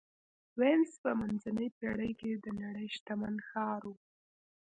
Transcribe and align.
وینز 0.59 0.91
په 1.03 1.09
منځنۍ 1.19 1.67
پېړۍ 1.77 2.11
کې 2.19 2.31
د 2.43 2.45
نړۍ 2.61 2.87
شتمن 2.95 3.35
ښار 3.47 3.81
و 3.91 3.93